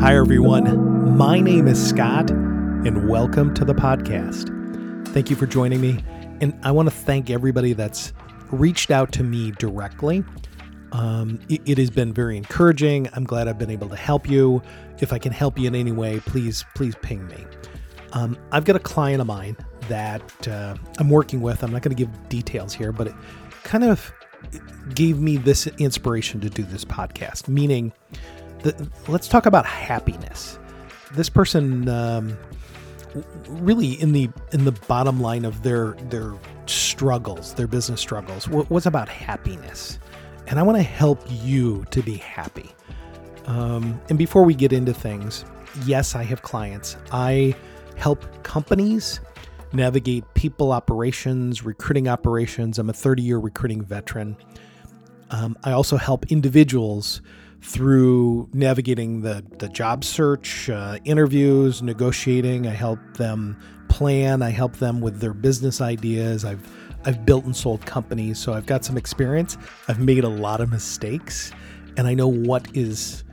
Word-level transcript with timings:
Hi, 0.00 0.16
everyone. 0.16 1.16
My 1.16 1.40
name 1.40 1.66
is 1.66 1.88
Scott, 1.88 2.30
and 2.30 3.08
welcome 3.08 3.52
to 3.54 3.64
the 3.64 3.74
podcast. 3.74 4.46
Thank 5.08 5.28
you 5.28 5.34
for 5.34 5.46
joining 5.46 5.80
me. 5.80 6.04
And 6.40 6.56
I 6.62 6.70
want 6.70 6.88
to 6.88 6.94
thank 6.94 7.30
everybody 7.30 7.72
that's 7.72 8.12
reached 8.52 8.92
out 8.92 9.10
to 9.14 9.24
me 9.24 9.50
directly. 9.50 10.22
Um, 10.92 11.40
it, 11.48 11.62
it 11.66 11.78
has 11.78 11.90
been 11.90 12.12
very 12.12 12.36
encouraging. 12.36 13.08
I'm 13.14 13.24
glad 13.24 13.48
I've 13.48 13.58
been 13.58 13.72
able 13.72 13.88
to 13.88 13.96
help 13.96 14.30
you. 14.30 14.62
If 15.00 15.12
I 15.12 15.18
can 15.18 15.32
help 15.32 15.58
you 15.58 15.66
in 15.66 15.74
any 15.74 15.90
way, 15.90 16.20
please, 16.20 16.64
please 16.76 16.94
ping 17.02 17.26
me. 17.26 17.44
Um, 18.12 18.38
I've 18.52 18.64
got 18.64 18.76
a 18.76 18.80
client 18.80 19.20
of 19.20 19.26
mine 19.26 19.56
that 19.88 20.46
uh, 20.46 20.76
I'm 21.00 21.10
working 21.10 21.40
with. 21.40 21.64
I'm 21.64 21.72
not 21.72 21.82
going 21.82 21.94
to 21.94 22.00
give 22.00 22.28
details 22.28 22.72
here, 22.72 22.92
but 22.92 23.08
it 23.08 23.14
kind 23.64 23.82
of 23.82 24.12
gave 24.94 25.18
me 25.18 25.38
this 25.38 25.66
inspiration 25.66 26.40
to 26.42 26.48
do 26.48 26.62
this 26.62 26.84
podcast, 26.84 27.48
meaning 27.48 27.92
the, 28.62 28.88
let's 29.08 29.28
talk 29.28 29.46
about 29.46 29.66
happiness. 29.66 30.58
This 31.12 31.28
person 31.28 31.88
um, 31.88 32.36
really 33.48 33.92
in 34.00 34.12
the 34.12 34.28
in 34.52 34.64
the 34.64 34.72
bottom 34.72 35.20
line 35.20 35.44
of 35.44 35.62
their 35.62 35.92
their 36.10 36.34
struggles, 36.66 37.54
their 37.54 37.66
business 37.66 38.00
struggles, 38.00 38.48
was 38.48 38.86
about 38.86 39.08
happiness, 39.08 39.98
and 40.46 40.58
I 40.58 40.62
want 40.62 40.76
to 40.76 40.82
help 40.82 41.20
you 41.28 41.84
to 41.90 42.02
be 42.02 42.16
happy. 42.16 42.70
Um, 43.46 44.00
and 44.10 44.18
before 44.18 44.44
we 44.44 44.54
get 44.54 44.72
into 44.72 44.92
things, 44.92 45.44
yes, 45.86 46.14
I 46.14 46.22
have 46.24 46.42
clients. 46.42 46.96
I 47.10 47.54
help 47.96 48.42
companies 48.42 49.20
navigate 49.72 50.24
people 50.34 50.72
operations, 50.72 51.64
recruiting 51.64 52.08
operations. 52.08 52.78
I'm 52.78 52.90
a 52.90 52.92
30 52.92 53.22
year 53.22 53.38
recruiting 53.38 53.82
veteran. 53.82 54.36
Um, 55.30 55.56
I 55.64 55.72
also 55.72 55.96
help 55.96 56.30
individuals 56.30 57.20
through 57.60 58.48
navigating 58.52 59.22
the, 59.22 59.44
the 59.58 59.68
job 59.68 60.04
search, 60.04 60.70
uh, 60.70 60.98
interviews, 61.04 61.82
negotiating. 61.82 62.66
I 62.66 62.70
help 62.70 62.98
them 63.14 63.58
plan. 63.88 64.42
I 64.42 64.50
help 64.50 64.76
them 64.76 65.00
with 65.00 65.20
their 65.20 65.34
business 65.34 65.80
ideas. 65.80 66.44
I've 66.44 66.66
I've 67.04 67.24
built 67.24 67.44
and 67.44 67.56
sold 67.56 67.86
companies, 67.86 68.38
so 68.38 68.52
I've 68.52 68.66
got 68.66 68.84
some 68.84 68.96
experience. 68.96 69.56
I've 69.86 70.00
made 70.00 70.24
a 70.24 70.28
lot 70.28 70.60
of 70.60 70.70
mistakes, 70.70 71.52
and 71.96 72.06
I 72.08 72.14
know 72.14 72.28
what 72.28 72.76
is 72.76 73.24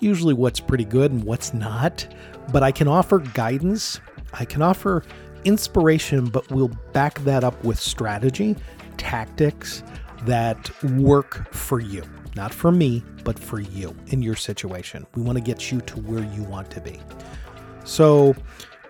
usually 0.00 0.34
what's 0.34 0.60
pretty 0.60 0.84
good 0.84 1.10
and 1.10 1.24
what's 1.24 1.52
not. 1.52 2.06
But 2.52 2.62
I 2.62 2.72
can 2.72 2.88
offer 2.88 3.18
guidance. 3.18 4.00
I 4.32 4.44
can 4.44 4.62
offer 4.62 5.04
inspiration, 5.44 6.26
but 6.26 6.48
we'll 6.50 6.70
back 6.92 7.18
that 7.20 7.44
up 7.44 7.62
with 7.64 7.78
strategy, 7.78 8.56
tactics 8.96 9.82
that 10.24 10.70
work 10.84 11.52
for 11.52 11.80
you. 11.80 12.04
Not 12.36 12.54
for 12.54 12.70
me, 12.70 13.02
but 13.24 13.36
for 13.38 13.60
you 13.60 13.96
in 14.08 14.22
your 14.22 14.36
situation. 14.36 15.06
We 15.14 15.22
want 15.22 15.38
to 15.38 15.42
get 15.42 15.72
you 15.72 15.80
to 15.82 16.00
where 16.00 16.22
you 16.22 16.42
want 16.44 16.70
to 16.70 16.80
be. 16.80 17.00
So, 17.84 18.34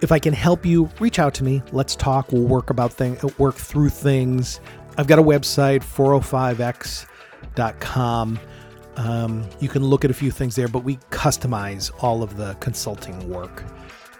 if 0.00 0.12
I 0.12 0.18
can 0.18 0.32
help 0.32 0.64
you, 0.64 0.88
reach 1.00 1.18
out 1.18 1.34
to 1.34 1.44
me. 1.44 1.62
Let's 1.72 1.96
talk. 1.96 2.30
We'll 2.30 2.46
work 2.46 2.70
about 2.70 2.92
things, 2.92 3.22
work 3.38 3.56
through 3.56 3.90
things. 3.90 4.60
I've 4.96 5.06
got 5.06 5.18
a 5.18 5.22
website, 5.22 5.82
405x.com. 5.82 8.40
Um, 8.96 9.48
you 9.60 9.68
can 9.68 9.84
look 9.84 10.04
at 10.04 10.10
a 10.10 10.14
few 10.14 10.30
things 10.30 10.56
there, 10.56 10.68
but 10.68 10.84
we 10.84 10.96
customize 11.10 11.90
all 12.02 12.22
of 12.22 12.36
the 12.36 12.54
consulting 12.54 13.28
work 13.28 13.64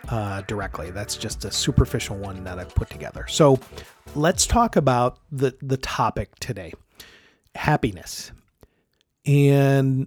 uh, 0.08 0.42
directly. 0.42 0.90
That's 0.90 1.16
just 1.16 1.44
a 1.44 1.50
superficial 1.50 2.16
one 2.16 2.44
that 2.44 2.58
I've 2.58 2.74
put 2.74 2.90
together. 2.90 3.26
So 3.28 3.58
let's 4.14 4.46
talk 4.46 4.76
about 4.76 5.18
the 5.32 5.54
the 5.62 5.78
topic 5.78 6.38
today, 6.38 6.74
happiness. 7.58 8.30
And 9.26 10.06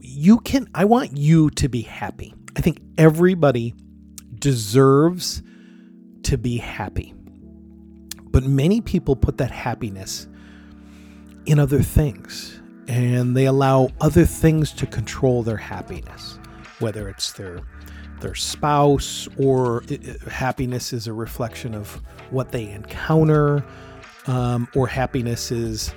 you 0.00 0.38
can. 0.40 0.66
I 0.74 0.86
want 0.86 1.16
you 1.16 1.50
to 1.50 1.68
be 1.68 1.82
happy. 1.82 2.34
I 2.56 2.60
think 2.60 2.80
everybody 2.96 3.74
deserves 4.34 5.42
to 6.22 6.38
be 6.38 6.56
happy, 6.56 7.14
but 8.30 8.44
many 8.44 8.80
people 8.80 9.14
put 9.16 9.36
that 9.38 9.50
happiness 9.50 10.26
in 11.46 11.58
other 11.58 11.82
things, 11.82 12.60
and 12.88 13.36
they 13.36 13.44
allow 13.44 13.90
other 14.00 14.24
things 14.24 14.72
to 14.72 14.86
control 14.86 15.42
their 15.42 15.56
happiness, 15.56 16.38
whether 16.78 17.08
it's 17.08 17.32
their 17.34 17.60
their 18.20 18.34
spouse, 18.34 19.28
or 19.38 19.84
happiness 20.28 20.92
is 20.92 21.06
a 21.06 21.12
reflection 21.12 21.74
of 21.74 22.00
what 22.30 22.50
they 22.50 22.70
encounter, 22.70 23.62
um, 24.26 24.66
or 24.74 24.86
happiness 24.88 25.52
is 25.52 25.94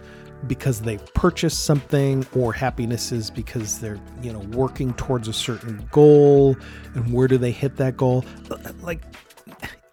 because 0.48 0.82
they've 0.82 1.14
purchased 1.14 1.66
something, 1.66 2.26
or 2.36 2.54
happiness 2.54 3.12
is 3.12 3.30
because 3.30 3.80
they're 3.80 4.00
you 4.22 4.34
know 4.34 4.40
working 4.40 4.94
towards 4.96 5.28
a 5.28 5.34
certain 5.34 5.88
goal, 5.92 6.56
and 6.96 7.14
where 7.14 7.28
do 7.28 7.38
they 7.38 7.52
hit 7.52 7.78
that 7.78 7.98
goal? 7.98 8.26
Uh, 8.50 8.58
like, 8.82 9.02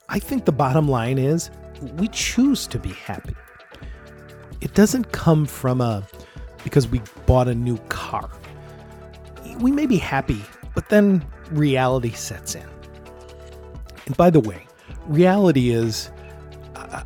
I 0.08 0.18
think 0.18 0.44
the 0.44 0.52
bottom 0.52 0.88
line 0.88 1.18
is 1.18 1.50
we 1.96 2.08
choose 2.08 2.66
to 2.68 2.78
be 2.78 2.90
happy. 2.90 3.34
It 4.60 4.74
doesn't 4.74 5.12
come 5.12 5.46
from 5.46 5.80
a 5.80 6.02
because 6.64 6.88
we 6.88 7.00
bought 7.26 7.48
a 7.48 7.54
new 7.54 7.78
car. 7.88 8.30
We 9.60 9.70
may 9.70 9.86
be 9.86 9.98
happy, 9.98 10.40
but 10.74 10.88
then 10.88 11.24
reality 11.50 12.12
sets 12.12 12.54
in. 12.54 12.68
And 14.06 14.16
by 14.16 14.30
the 14.30 14.40
way, 14.40 14.66
reality 15.06 15.70
is, 15.70 16.10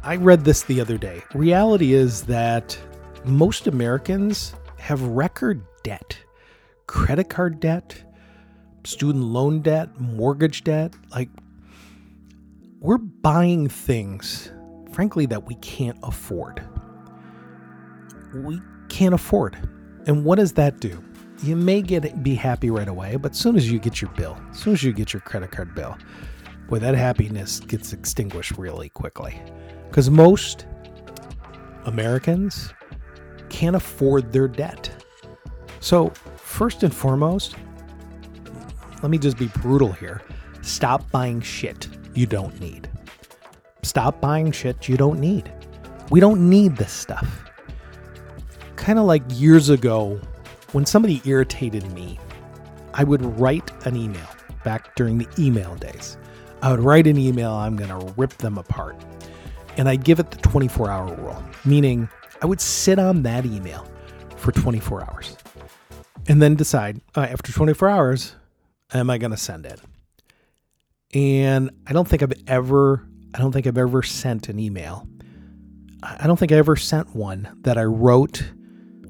I 0.03 0.17
read 0.17 0.45
this 0.45 0.63
the 0.63 0.81
other 0.81 0.97
day. 0.97 1.23
Reality 1.35 1.93
is 1.93 2.23
that 2.23 2.79
most 3.25 3.67
Americans 3.67 4.55
have 4.79 5.03
record 5.03 5.63
debt, 5.83 6.19
credit 6.87 7.29
card 7.29 7.61
debt, 7.61 8.03
student 8.85 9.25
loan 9.25 9.61
debt, 9.61 10.01
mortgage 10.01 10.65
debt. 10.65 10.95
Like, 11.11 11.29
we're 12.81 12.99
buying 12.99 13.69
things, 13.69 14.51
frankly, 14.93 15.27
that 15.27 15.47
we 15.47 15.55
can't 15.57 15.99
afford. 16.03 16.63
We 18.35 18.61
can't 18.89 19.15
afford. 19.15 19.57
And 20.07 20.25
what 20.25 20.37
does 20.37 20.53
that 20.55 20.81
do? 20.81 21.03
you 21.43 21.57
may 21.57 21.83
get 21.83 22.23
be 22.23 22.35
happy 22.35 22.71
right 22.71 22.89
away, 22.89 23.17
but 23.17 23.33
as 23.33 23.39
soon 23.39 23.57
as 23.57 23.71
you 23.71 23.79
get 23.79 24.01
your 24.01 24.11
bill, 24.13 24.41
as 24.51 24.59
soon 24.59 24.75
as 24.75 24.83
you 24.83 24.93
get 24.93 25.13
your 25.13 25.21
credit 25.21 25.51
card 25.51 25.75
bill, 25.75 25.97
boy, 26.69 26.79
that 26.79 26.95
happiness 26.95 27.61
gets 27.61 27.93
extinguished 27.93 28.57
really 28.57 28.89
quickly. 28.91 29.41
Because 29.89 30.09
most 30.09 30.67
Americans 31.85 32.73
can't 33.53 33.77
afford 33.77 34.33
their 34.33 34.49
debt. 34.49 34.91
So, 35.79 36.09
first 36.37 36.83
and 36.83 36.93
foremost, 36.93 37.55
let 39.03 39.11
me 39.11 39.19
just 39.19 39.37
be 39.37 39.47
brutal 39.61 39.93
here. 39.93 40.23
Stop 40.63 41.09
buying 41.11 41.41
shit 41.41 41.89
you 42.15 42.27
don't 42.27 42.59
need. 42.61 42.89
Stop 43.83 44.21
buying 44.21 44.53
shit 44.53 44.89
you 44.89 44.97
don't 44.97 45.21
need. 45.21 45.53
We 46.11 46.19
don't 46.19 46.49
need 46.49 46.77
this 46.77 46.93
stuff. 46.93 47.51
Kind 48.77 48.99
of 48.99 49.05
like 49.05 49.23
years 49.29 49.69
ago 49.69 50.21
when 50.73 50.87
somebody 50.87 51.21
irritated 51.25 51.91
me, 51.93 52.19
I 52.95 53.05
would 53.05 53.23
write 53.39 53.71
an 53.87 53.97
email 53.97 54.29
back 54.65 54.95
during 54.95 55.19
the 55.19 55.29
email 55.39 55.75
days. 55.77 56.17
I 56.63 56.71
would 56.71 56.81
write 56.81 57.07
an 57.07 57.19
email, 57.19 57.53
I'm 57.53 57.77
going 57.77 57.91
to 57.91 58.15
rip 58.17 58.33
them 58.39 58.57
apart. 58.57 58.97
And 59.77 59.89
I 59.89 59.97
give 59.97 60.21
it 60.21 60.31
the 60.31 60.39
24 60.39 60.91
hour 60.91 61.15
rule, 61.17 61.43
meaning 61.65 62.09
I 62.43 62.47
would 62.47 62.61
sit 62.61 62.99
on 62.99 63.23
that 63.23 63.47
email 63.47 63.87
for 64.37 64.51
24 64.51 65.03
hours 65.03 65.37
and 66.27 66.43
then 66.43 66.57
decide 66.57 67.01
uh, 67.17 67.21
after 67.21 67.53
24 67.53 67.89
hours, 67.89 68.35
am 68.93 69.11
I 69.11 69.19
going 69.19 69.31
to 69.31 69.37
send 69.37 69.65
it? 69.65 69.81
And 71.15 71.71
I 71.87 71.93
don't 71.93 72.09
think 72.09 72.23
I've 72.23 72.33
ever, 72.49 73.07
I 73.33 73.39
don't 73.39 73.53
think 73.53 73.69
I've 73.69 73.79
ever 73.79 74.03
sent 74.03 74.49
an 74.49 74.59
email. 74.59 75.07
I 76.03 76.27
don't 76.27 76.37
think 76.37 76.51
I 76.51 76.57
ever 76.57 76.75
sent 76.75 77.15
one 77.15 77.49
that 77.61 77.79
I 77.79 77.85
wrote 77.85 78.43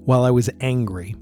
while 0.05 0.25
I 0.25 0.31
was 0.31 0.51
angry 0.61 1.17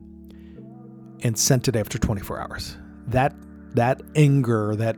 and 1.22 1.38
sent 1.38 1.68
it 1.68 1.76
after 1.76 1.96
24 1.96 2.40
hours. 2.40 2.76
That 3.06 3.34
that 3.74 4.02
anger, 4.16 4.74
that 4.74 4.96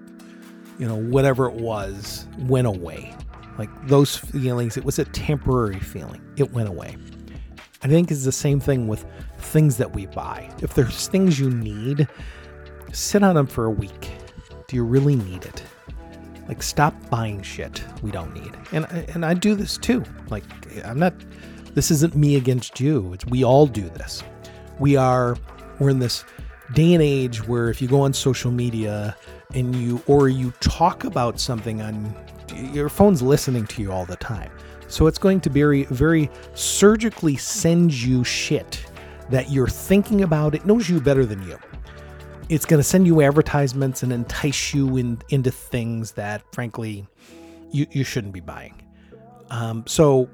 you 0.79 0.89
know, 0.89 0.97
whatever 0.97 1.47
it 1.47 1.55
was, 1.55 2.27
went 2.39 2.67
away. 2.67 3.15
Like 3.63 3.87
those 3.87 4.17
feelings, 4.17 4.77
it 4.77 4.85
was 4.85 4.99
a 4.99 5.05
temporary 5.05 5.79
feeling. 5.79 6.21
It 6.37 6.51
went 6.53 6.69
away. 6.69 6.97
I 7.85 7.87
think 7.87 8.11
it's 8.11 8.25
the 8.25 8.33
same 8.33 8.59
thing 8.59 8.89
with 8.89 9.07
things 9.39 9.77
that 9.77 9.95
we 9.95 10.07
buy. 10.07 10.51
If 10.61 10.75
there's 10.75 11.07
things 11.07 11.39
you 11.39 11.49
need, 11.49 12.09
sit 12.93 13.23
on 13.23 13.37
them 13.37 13.47
for 13.47 13.67
a 13.67 13.71
week. 13.71 14.11
Do 14.67 14.75
you 14.75 14.83
really 14.83 15.15
need 15.15 15.45
it? 15.45 15.63
Like 16.49 16.61
stop 16.61 16.93
buying 17.09 17.41
shit 17.43 17.85
we 18.03 18.11
don't 18.11 18.35
need. 18.35 18.51
And 18.73 18.85
and 19.15 19.25
I 19.25 19.35
do 19.35 19.55
this 19.55 19.79
too. 19.79 20.03
Like 20.29 20.43
I'm 20.85 20.99
not 20.99 21.15
this 21.75 21.93
isn't 21.93 22.17
me 22.17 22.35
against 22.35 22.81
you. 22.81 23.13
It's 23.13 23.25
we 23.27 23.45
all 23.45 23.69
do 23.69 23.89
this. 23.91 24.25
We 24.81 24.97
are 24.97 25.37
we're 25.79 25.91
in 25.91 26.01
this 26.01 26.25
day 26.75 26.95
and 26.95 27.03
age 27.03 27.47
where 27.47 27.71
if 27.71 27.81
you 27.81 27.87
go 27.87 28.01
on 28.01 28.13
social 28.13 28.51
media 28.51 29.17
and 29.55 29.77
you 29.77 30.03
or 30.09 30.29
you 30.29 30.53
talk 30.59 31.05
about 31.05 31.39
something 31.39 31.81
on 31.81 32.13
your 32.55 32.89
phone's 32.89 33.23
listening 33.23 33.67
to 33.69 33.83
you 33.83 33.93
all 33.93 34.05
the 34.07 34.17
time. 34.17 34.51
So 34.89 35.07
it's 35.07 35.19
going 35.19 35.41
to 35.43 35.51
very 35.51 35.85
very 35.85 36.31
surgically 36.55 37.37
send 37.37 37.93
you 37.93 38.25
shit 38.25 38.85
that 39.31 39.51
you're 39.51 39.69
thinking 39.69 40.23
about. 40.23 40.55
It 40.55 40.67
knows 40.67 40.89
you 40.91 41.01
better 41.01 41.25
than 41.27 41.43
you. 41.49 41.59
it's 42.49 42.67
going 42.67 42.79
to 42.79 42.85
send 42.85 43.07
you 43.07 43.23
advertisements 43.23 44.03
and 44.03 44.13
entice 44.13 44.75
you 44.75 44.97
in, 44.99 45.21
into 45.31 45.51
things 45.51 46.13
that, 46.13 46.43
frankly, 46.53 47.07
you, 47.71 47.87
you 47.91 48.05
shouldn't 48.05 48.35
be 48.35 48.41
buying. 48.41 48.75
Um, 49.51 49.85
so 49.87 50.29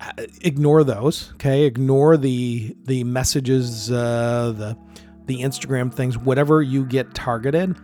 uh, 0.00 0.12
ignore 0.42 0.82
those. 0.84 1.32
Okay, 1.34 1.64
ignore 1.64 2.16
the 2.16 2.74
the 2.84 3.04
messages, 3.04 3.90
uh, 3.90 4.52
the 4.56 4.76
the 5.26 5.42
Instagram 5.42 5.92
things, 5.92 6.16
whatever 6.18 6.62
you 6.62 6.84
get 6.86 7.14
targeted. 7.14 7.76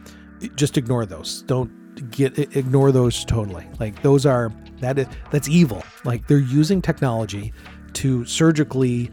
Just 0.57 0.79
ignore 0.79 1.07
those. 1.07 1.43
Don't 1.43 1.71
get 2.11 2.39
ignore 2.57 2.93
those 2.93 3.25
totally. 3.25 3.67
Like 3.79 4.01
those 4.03 4.27
are 4.27 4.53
that 4.81 4.99
is 4.99 5.07
that's 5.31 5.49
evil. 5.49 5.83
Like 6.05 6.27
they're 6.27 6.39
using 6.39 6.83
technology 6.83 7.53
to 7.95 8.25
surgically, 8.25 9.11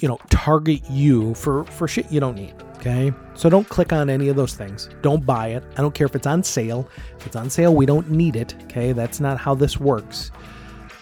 you 0.00 0.08
know, 0.08 0.18
target 0.30 0.82
you 0.90 1.34
for 1.34 1.64
for 1.64 1.88
shit 1.88 2.10
you 2.10 2.20
don't 2.20 2.36
need. 2.36 2.54
Okay, 2.76 3.12
so 3.34 3.48
don't 3.48 3.66
click 3.68 3.94
on 3.94 4.10
any 4.10 4.28
of 4.28 4.36
those 4.36 4.54
things. 4.54 4.90
Don't 5.00 5.24
buy 5.24 5.48
it. 5.48 5.64
I 5.78 5.80
don't 5.80 5.94
care 5.94 6.06
if 6.06 6.14
it's 6.14 6.26
on 6.26 6.42
sale. 6.42 6.88
If 7.18 7.26
it's 7.26 7.36
on 7.36 7.48
sale, 7.48 7.74
we 7.74 7.86
don't 7.86 8.10
need 8.10 8.36
it. 8.36 8.54
Okay, 8.64 8.92
that's 8.92 9.20
not 9.20 9.38
how 9.38 9.54
this 9.54 9.80
works. 9.80 10.30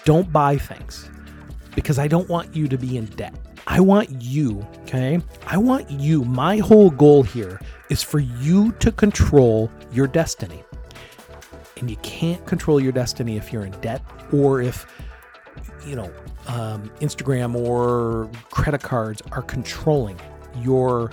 Don't 0.05 0.33
buy 0.33 0.59
things 0.59 1.11
because 1.75 1.99
I 1.99 2.07
don't 2.07 2.29
want 2.29 2.55
you 2.55 2.69
to 2.69 2.79
be 2.79 2.97
in 2.97 3.07
debt. 3.07 3.35
I 3.67 3.81
want 3.81 4.11
you, 4.11 4.67
okay? 4.83 5.21
I 5.47 5.57
want 5.57 5.91
you. 5.91 6.25
My 6.25 6.59
whole 6.59 6.91
goal 6.91 7.23
here 7.23 7.61
is 7.91 8.03
for 8.03 8.19
you 8.19 8.73
to 8.73 8.91
control 8.91 9.71
your 9.93 10.07
destiny. 10.07 10.65
And 11.82 11.90
you 11.90 11.96
can't 11.96 12.46
control 12.46 12.81
your 12.81 12.93
destiny 12.93 13.37
if 13.37 13.52
you're 13.52 13.64
in 13.64 13.73
debt 13.81 14.02
or 14.32 14.62
if, 14.62 14.87
you 15.84 15.96
know, 15.96 16.12
um, 16.46 16.88
Instagram 17.00 17.56
or 17.56 18.31
credit 18.52 18.82
cards 18.82 19.20
are 19.32 19.43
controlling 19.43 20.17
your 20.61 21.11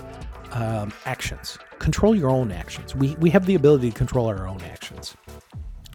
um, 0.52 0.94
actions. 1.06 1.58
Control 1.80 2.16
your 2.16 2.30
own 2.30 2.52
actions. 2.52 2.94
We, 2.94 3.16
we 3.16 3.32
have 3.32 3.48
the 3.48 3.56
ability 3.56 3.90
to 3.90 3.98
control 3.98 4.28
our 4.28 4.48
own 4.48 4.62
actions. 4.62 5.18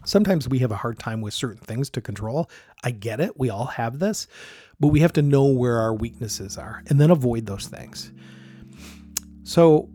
Sometimes 0.03 0.49
we 0.49 0.59
have 0.59 0.73
a 0.73 0.75
hard 0.75 0.99
time 0.99 1.21
with 1.21 1.33
certain 1.33 1.63
things 1.63 1.89
to 1.91 2.01
control. 2.01 2.49
I 2.83 2.91
get 2.91 3.21
it. 3.21 3.39
We 3.39 3.49
all 3.49 3.67
have 3.67 3.99
this, 3.99 4.27
but 4.77 4.89
we 4.89 4.99
have 4.99 5.13
to 5.13 5.21
know 5.21 5.45
where 5.45 5.77
our 5.77 5.93
weaknesses 5.93 6.57
are 6.57 6.83
and 6.87 6.99
then 6.99 7.11
avoid 7.11 7.45
those 7.45 7.67
things. 7.67 8.11
So, 9.43 9.87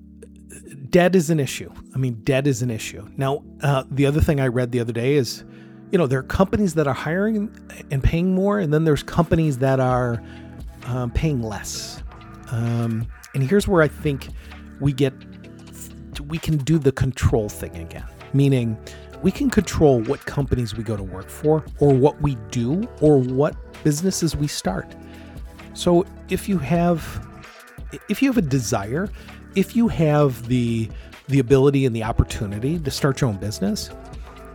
debt 0.91 1.15
is 1.15 1.31
an 1.31 1.41
issue. 1.41 1.73
I 1.95 1.99
mean, 1.99 2.15
debt 2.25 2.47
is 2.47 2.63
an 2.63 2.71
issue. 2.71 3.09
Now, 3.17 3.43
uh, 3.63 3.85
the 3.91 4.07
other 4.07 4.21
thing 4.21 4.41
I 4.41 4.49
read 4.49 4.73
the 4.73 4.81
other 4.81 4.93
day 4.93 5.15
is, 5.15 5.45
you 5.91 5.99
know, 5.99 6.07
there 6.07 6.19
are 6.19 6.25
companies 6.25 6.75
that 6.75 6.87
are 6.87 6.95
hiring 6.95 7.51
and 7.91 8.03
paying 8.03 8.35
more, 8.35 8.59
and 8.59 8.73
then 8.73 8.85
there's 8.85 9.03
companies 9.03 9.59
that 9.59 9.81
are 9.81 10.23
um, 10.87 11.11
paying 11.11 11.43
less. 11.43 12.03
Um, 12.51 13.07
and 13.35 13.43
here's 13.43 13.67
where 13.67 13.83
I 13.83 13.89
think 13.89 14.29
we 14.81 14.93
get, 14.93 15.13
we 16.29 16.39
can 16.39 16.59
do 16.59 16.79
the 16.79 16.93
control 16.93 17.49
thing 17.49 17.77
again, 17.77 18.07
meaning 18.33 18.79
we 19.23 19.31
can 19.31 19.51
control 19.51 20.03
what 20.03 20.25
companies 20.27 20.77
we 20.77 20.85
go 20.85 20.97
to 20.97 21.03
work 21.03 21.29
for, 21.29 21.65
or 21.79 21.95
what 21.95 22.21
we 22.23 22.37
do, 22.51 22.89
or 23.01 23.19
what 23.19 23.57
businesses 23.85 24.37
we 24.37 24.47
start. 24.47 24.95
So 25.75 26.07
if 26.29 26.49
you 26.49 26.59
have 26.59 27.27
if 28.09 28.23
you 28.23 28.29
have 28.29 28.39
a 28.39 28.43
desire, 28.43 29.09
if 29.55 29.77
you 29.77 29.89
have 29.89 30.47
the 30.49 30.89
the 31.29 31.39
ability 31.39 31.87
and 31.87 31.95
the 31.95 32.03
opportunity 32.03 32.79
to 32.79 32.91
start 32.91 33.21
your 33.21 33.31
own 33.31 33.37
business, 33.37 33.91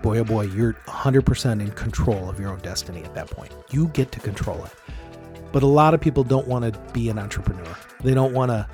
boy 0.02 0.20
oh 0.20 0.26
boy, 0.26 0.42
you're 0.42 0.74
100% 0.88 1.62
in 1.62 1.72
control 1.72 2.30
of 2.30 2.38
your 2.38 2.52
own 2.52 2.60
destiny 2.60 3.02
at 3.04 3.16
that 3.16 3.28
point. 3.28 3.54
You 3.72 3.88
get 3.90 4.12
to 4.12 4.20
control 4.20 4.66
it. 4.66 4.72
But 5.54 5.64
a 5.64 5.68
lot 5.68 5.94
of 5.94 6.02
people 6.02 6.26
don't 6.26 6.48
want 6.50 6.74
to 6.74 6.78
be 6.92 7.08
an 7.10 7.18
entrepreneur. 7.18 7.78
They 8.04 8.14
don't 8.14 8.34
want 8.34 8.52
to 8.52 8.68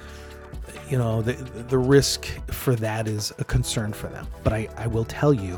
you 0.89 0.97
know, 0.97 1.21
the 1.21 1.33
the 1.33 1.77
risk 1.77 2.25
for 2.51 2.75
that 2.75 3.07
is 3.07 3.31
a 3.39 3.45
concern 3.45 3.93
for 3.93 4.07
them. 4.07 4.27
But 4.43 4.53
I, 4.53 4.67
I 4.75 4.87
will 4.87 5.05
tell 5.05 5.33
you, 5.33 5.57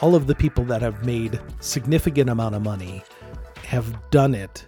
all 0.00 0.14
of 0.14 0.26
the 0.26 0.34
people 0.34 0.64
that 0.64 0.80
have 0.80 1.04
made 1.04 1.38
significant 1.60 2.30
amount 2.30 2.54
of 2.54 2.62
money 2.62 3.04
have 3.64 4.10
done 4.10 4.34
it 4.34 4.64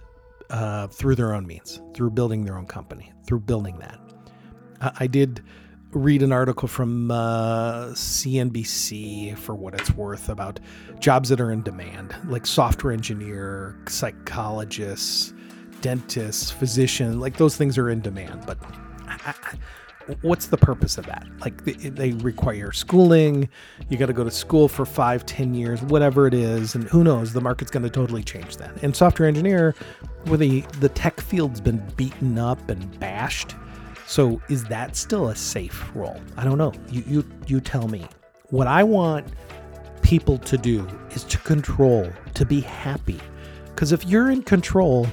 uh, 0.50 0.88
through 0.88 1.14
their 1.14 1.34
own 1.34 1.46
means, 1.46 1.80
through 1.94 2.10
building 2.10 2.44
their 2.44 2.58
own 2.58 2.66
company, 2.66 3.10
through 3.26 3.40
building 3.40 3.78
that. 3.78 3.98
I, 4.80 4.92
I 5.00 5.06
did 5.06 5.42
read 5.92 6.22
an 6.22 6.32
article 6.32 6.68
from 6.68 7.10
uh, 7.10 7.86
CNBC 7.88 9.36
for 9.36 9.54
what 9.54 9.74
it's 9.74 9.90
worth 9.90 10.28
about 10.28 10.60
jobs 11.00 11.28
that 11.30 11.40
are 11.40 11.50
in 11.50 11.62
demand, 11.62 12.14
like 12.26 12.46
software 12.46 12.92
engineer, 12.92 13.76
psychologists, 13.88 15.34
dentists, 15.80 16.50
physician, 16.50 17.18
like 17.18 17.36
those 17.38 17.56
things 17.56 17.76
are 17.76 17.90
in 17.90 18.00
demand. 18.00 18.44
But 18.46 18.58
I, 19.08 19.34
what's 20.22 20.46
the 20.46 20.56
purpose 20.56 20.98
of 20.98 21.06
that? 21.06 21.26
Like 21.40 21.64
they, 21.64 21.72
they 21.72 22.12
require 22.12 22.72
schooling. 22.72 23.48
You 23.88 23.98
got 23.98 24.06
to 24.06 24.12
go 24.12 24.24
to 24.24 24.30
school 24.30 24.68
for 24.68 24.84
five, 24.84 25.26
ten 25.26 25.54
years, 25.54 25.82
whatever 25.82 26.26
it 26.26 26.34
is, 26.34 26.74
and 26.74 26.84
who 26.84 27.02
knows? 27.02 27.32
The 27.32 27.40
market's 27.40 27.70
going 27.70 27.82
to 27.82 27.90
totally 27.90 28.22
change 28.22 28.58
that. 28.58 28.82
And 28.82 28.94
software 28.94 29.28
engineer, 29.28 29.74
where 30.24 30.38
the 30.38 30.60
the 30.78 30.88
tech 30.88 31.20
field's 31.20 31.60
been 31.60 31.84
beaten 31.96 32.38
up 32.38 32.68
and 32.68 32.98
bashed. 33.00 33.56
So 34.10 34.42
is 34.48 34.64
that 34.64 34.96
still 34.96 35.28
a 35.28 35.36
safe 35.36 35.88
role? 35.94 36.20
I 36.36 36.42
don't 36.42 36.58
know. 36.58 36.72
You 36.90 37.04
you 37.06 37.24
you 37.46 37.60
tell 37.60 37.86
me. 37.86 38.08
What 38.48 38.66
I 38.66 38.82
want 38.82 39.24
people 40.02 40.36
to 40.38 40.58
do 40.58 40.84
is 41.12 41.22
to 41.24 41.38
control, 41.38 42.10
to 42.34 42.44
be 42.44 42.60
happy. 42.60 43.20
Because 43.66 43.92
if 43.92 44.04
you're 44.04 44.32
in 44.32 44.42
control, 44.42 45.06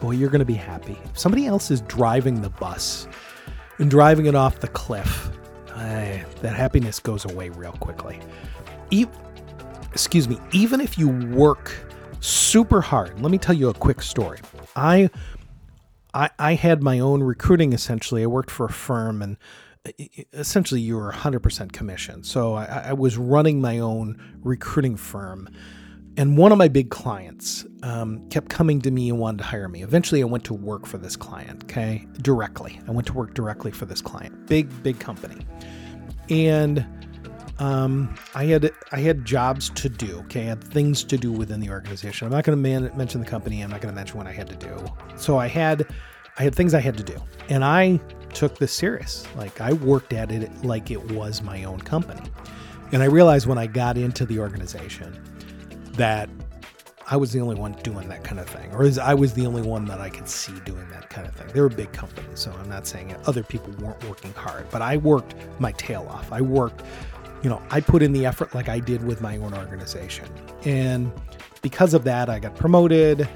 boy, 0.00 0.12
you're 0.12 0.30
going 0.30 0.40
to 0.40 0.44
be 0.44 0.54
happy. 0.54 0.98
If 1.04 1.16
somebody 1.16 1.46
else 1.46 1.70
is 1.70 1.82
driving 1.82 2.42
the 2.42 2.50
bus, 2.50 3.06
and 3.78 3.88
driving 3.88 4.26
it 4.26 4.34
off 4.34 4.58
the 4.58 4.68
cliff, 4.68 5.30
that 5.76 6.56
happiness 6.56 6.98
goes 6.98 7.24
away 7.24 7.50
real 7.50 7.72
quickly. 7.72 8.18
E- 8.90 9.06
excuse 9.92 10.28
me, 10.28 10.38
even 10.50 10.80
if 10.80 10.98
you 10.98 11.08
work 11.08 11.72
super 12.18 12.80
hard, 12.80 13.20
let 13.20 13.30
me 13.30 13.38
tell 13.38 13.54
you 13.54 13.68
a 13.68 13.74
quick 13.74 14.02
story. 14.02 14.40
I, 14.74 15.08
I, 16.14 16.30
I 16.38 16.54
had 16.54 16.82
my 16.82 16.98
own 16.98 17.22
recruiting 17.22 17.72
essentially. 17.72 18.22
I 18.22 18.26
worked 18.26 18.50
for 18.50 18.66
a 18.66 18.72
firm 18.72 19.22
and 19.22 19.36
essentially 20.32 20.80
you 20.80 20.96
were 20.96 21.12
100% 21.12 21.72
commission. 21.72 22.22
So 22.22 22.54
I, 22.54 22.64
I 22.88 22.92
was 22.92 23.16
running 23.16 23.60
my 23.60 23.78
own 23.78 24.20
recruiting 24.42 24.96
firm 24.96 25.48
and 26.16 26.36
one 26.36 26.52
of 26.52 26.58
my 26.58 26.68
big 26.68 26.90
clients 26.90 27.64
um, 27.82 28.28
kept 28.28 28.50
coming 28.50 28.80
to 28.82 28.90
me 28.90 29.08
and 29.08 29.18
wanted 29.18 29.38
to 29.38 29.44
hire 29.44 29.68
me. 29.68 29.82
Eventually, 29.82 30.20
I 30.20 30.26
went 30.26 30.44
to 30.44 30.54
work 30.54 30.84
for 30.84 30.98
this 30.98 31.16
client, 31.16 31.64
okay, 31.64 32.06
directly. 32.20 32.80
I 32.86 32.90
went 32.90 33.06
to 33.06 33.12
work 33.12 33.32
directly 33.32 33.70
for 33.70 33.86
this 33.86 34.02
client, 34.02 34.46
big, 34.46 34.82
big 34.82 34.98
company. 34.98 35.46
And 36.28 36.84
um, 37.60 38.14
I 38.34 38.46
had 38.46 38.70
I 38.90 39.00
had 39.00 39.24
jobs 39.24 39.70
to 39.70 39.88
do. 39.88 40.18
Okay, 40.20 40.42
I 40.42 40.44
had 40.44 40.64
things 40.64 41.04
to 41.04 41.16
do 41.16 41.30
within 41.30 41.60
the 41.60 41.70
organization. 41.70 42.26
I'm 42.26 42.32
not 42.32 42.44
going 42.44 42.56
to 42.56 42.62
man- 42.62 42.90
mention 42.96 43.20
the 43.20 43.26
company. 43.26 43.60
I'm 43.62 43.70
not 43.70 43.80
going 43.80 43.92
to 43.92 43.96
mention 43.96 44.16
what 44.16 44.26
I 44.26 44.32
had 44.32 44.48
to 44.48 44.56
do. 44.56 44.84
So 45.16 45.38
I 45.38 45.46
had 45.46 45.86
I 46.38 46.42
had 46.42 46.54
things 46.54 46.72
I 46.74 46.80
had 46.80 46.96
to 46.96 47.04
do, 47.04 47.20
and 47.50 47.64
I 47.64 48.00
took 48.32 48.58
this 48.58 48.72
serious. 48.72 49.26
Like 49.36 49.60
I 49.60 49.74
worked 49.74 50.12
at 50.14 50.32
it 50.32 50.50
like 50.64 50.90
it 50.90 51.12
was 51.12 51.42
my 51.42 51.64
own 51.64 51.80
company. 51.80 52.22
And 52.92 53.02
I 53.02 53.06
realized 53.06 53.46
when 53.46 53.58
I 53.58 53.68
got 53.68 53.96
into 53.96 54.26
the 54.26 54.40
organization 54.40 55.16
that 55.92 56.28
I 57.12 57.16
was 57.16 57.32
the 57.32 57.40
only 57.40 57.56
one 57.56 57.72
doing 57.82 58.08
that 58.08 58.22
kind 58.22 58.38
of 58.38 58.48
thing, 58.48 58.70
or 58.72 58.88
I 59.02 59.14
was 59.14 59.32
the 59.32 59.44
only 59.44 59.62
one 59.62 59.84
that 59.86 60.00
I 60.00 60.08
could 60.08 60.28
see 60.28 60.52
doing 60.60 60.88
that 60.90 61.10
kind 61.10 61.26
of 61.26 61.34
thing. 61.34 61.48
They 61.48 61.60
were 61.60 61.68
big 61.68 61.92
companies, 61.92 62.38
so 62.38 62.52
I'm 62.52 62.68
not 62.68 62.86
saying 62.86 63.16
other 63.26 63.42
people 63.42 63.72
weren't 63.80 64.02
working 64.08 64.32
hard, 64.34 64.70
but 64.70 64.80
I 64.80 64.96
worked 64.96 65.34
my 65.58 65.72
tail 65.72 66.06
off. 66.08 66.30
I 66.30 66.40
worked, 66.40 66.84
you 67.42 67.48
know, 67.48 67.62
I 67.70 67.80
put 67.80 68.02
in 68.02 68.12
the 68.12 68.26
effort 68.26 68.54
like 68.54 68.68
I 68.68 68.78
did 68.80 69.04
with 69.04 69.20
my 69.20 69.36
own 69.38 69.54
organization. 69.54 70.26
And 70.64 71.12
because 71.62 71.94
of 71.94 72.04
that, 72.04 72.28
I 72.28 72.38
got 72.38 72.54
promoted. 72.54 73.28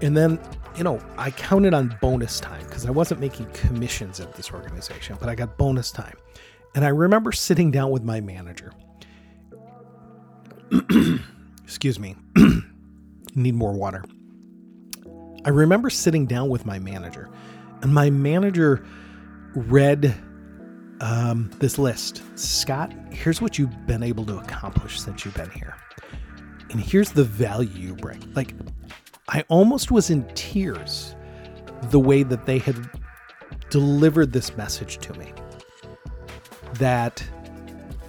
And 0.00 0.16
then, 0.16 0.40
you 0.76 0.84
know, 0.84 1.00
I 1.18 1.30
counted 1.30 1.74
on 1.74 1.96
bonus 2.00 2.40
time 2.40 2.64
because 2.64 2.86
I 2.86 2.90
wasn't 2.90 3.20
making 3.20 3.46
commissions 3.52 4.20
at 4.20 4.34
this 4.34 4.52
organization, 4.52 5.16
but 5.20 5.28
I 5.28 5.34
got 5.34 5.58
bonus 5.58 5.90
time. 5.90 6.16
And 6.74 6.84
I 6.84 6.88
remember 6.88 7.32
sitting 7.32 7.70
down 7.70 7.90
with 7.90 8.02
my 8.02 8.20
manager. 8.20 8.72
Excuse 11.64 11.98
me. 11.98 12.16
Need 13.34 13.54
more 13.54 13.72
water. 13.72 14.04
I 15.44 15.50
remember 15.50 15.90
sitting 15.90 16.26
down 16.26 16.48
with 16.48 16.64
my 16.64 16.78
manager, 16.78 17.28
and 17.82 17.92
my 17.92 18.10
manager 18.10 18.84
read 19.54 20.14
um, 21.02 21.50
this 21.58 21.78
list. 21.78 22.22
Scott, 22.38 22.92
here's 23.10 23.42
what 23.42 23.58
you've 23.58 23.86
been 23.86 24.02
able 24.02 24.24
to 24.26 24.38
accomplish 24.38 25.00
since 25.00 25.24
you've 25.24 25.34
been 25.34 25.50
here. 25.50 25.76
And 26.70 26.80
here's 26.80 27.10
the 27.10 27.24
value 27.24 27.88
you 27.88 27.94
bring. 27.94 28.32
Like, 28.34 28.54
I 29.28 29.44
almost 29.48 29.90
was 29.90 30.10
in 30.10 30.24
tears 30.34 31.14
the 31.90 31.98
way 31.98 32.22
that 32.22 32.46
they 32.46 32.58
had 32.58 32.88
delivered 33.68 34.32
this 34.32 34.56
message 34.56 34.98
to 34.98 35.12
me. 35.18 35.32
That 36.74 37.22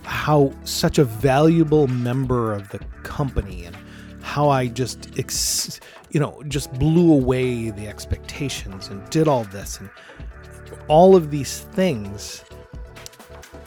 how 0.03 0.53
such 0.63 0.99
a 0.99 1.03
valuable 1.03 1.87
member 1.87 2.53
of 2.53 2.69
the 2.69 2.79
company 3.01 3.65
and 3.65 3.75
how 4.21 4.49
I 4.49 4.67
just, 4.67 5.17
ex- 5.17 5.79
you 6.11 6.19
know, 6.19 6.43
just 6.47 6.71
blew 6.73 7.11
away 7.11 7.71
the 7.71 7.87
expectations 7.87 8.89
and 8.89 9.09
did 9.09 9.27
all 9.27 9.45
this 9.45 9.79
and 9.79 9.89
all 10.87 11.15
of 11.15 11.31
these 11.31 11.61
things 11.61 12.43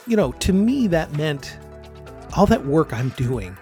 you 0.07 0.17
know, 0.17 0.33
to 0.33 0.53
me, 0.53 0.87
that 0.89 1.13
meant 1.17 1.59
all 2.37 2.47
that 2.47 2.65
work 2.67 2.93
I'm 2.93 3.11
doing, 3.11 3.57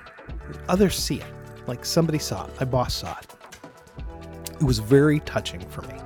others 0.69 0.97
see 0.97 1.17
it. 1.17 1.27
Like 1.67 1.85
somebody 1.85 2.19
saw 2.19 2.47
it, 2.47 2.61
my 2.61 2.67
boss 2.67 2.95
saw 2.95 3.17
it. 3.19 3.27
It 4.53 4.63
was 4.63 4.79
very 4.79 5.21
touching 5.21 5.61
for 5.69 5.83
me 5.83 5.99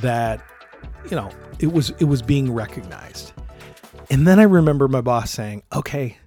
that, 0.00 0.42
you 1.10 1.16
know, 1.16 1.30
it 1.58 1.72
was 1.72 1.90
it 1.98 2.04
was 2.04 2.22
being 2.22 2.52
recognized. 2.52 3.32
And 4.10 4.26
then 4.26 4.40
I 4.40 4.44
remember 4.44 4.88
my 4.88 5.02
boss 5.02 5.30
saying, 5.30 5.62
"Okay, 5.72 6.18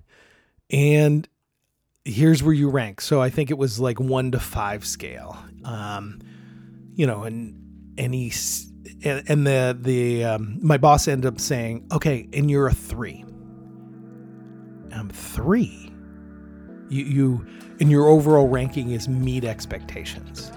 and 0.69 1.27
here's 2.05 2.43
where 2.43 2.53
you 2.53 2.69
rank." 2.69 3.01
So 3.01 3.21
I 3.21 3.29
think 3.29 3.49
it 3.51 3.57
was 3.57 3.79
like 3.79 3.99
one 3.99 4.31
to 4.31 4.39
five 4.39 4.85
scale. 4.85 5.37
Um, 5.65 6.19
you 6.95 7.07
know, 7.07 7.23
and 7.23 7.59
and 7.97 8.13
he 8.13 8.29
and, 9.03 9.29
and 9.29 9.47
the 9.47 9.77
the 9.79 10.23
um, 10.23 10.57
my 10.61 10.77
boss 10.77 11.07
ended 11.07 11.31
up 11.31 11.39
saying, 11.39 11.85
"Okay, 11.91 12.27
and 12.33 12.49
you're 12.49 12.67
a 12.67 12.73
three. 12.73 13.25
I'm 14.91 15.09
three. 15.09 15.91
You 16.89 17.03
you 17.03 17.47
and 17.79 17.91
your 17.91 18.07
overall 18.07 18.47
ranking 18.47 18.91
is 18.91 19.07
meet 19.07 19.43
expectations." 19.43 20.51